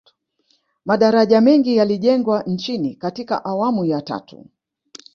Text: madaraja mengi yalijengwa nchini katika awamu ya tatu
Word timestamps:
madaraja 0.85 1.41
mengi 1.41 1.75
yalijengwa 1.77 2.43
nchini 2.43 2.95
katika 2.95 3.45
awamu 3.45 3.85
ya 3.85 4.01
tatu 4.01 4.49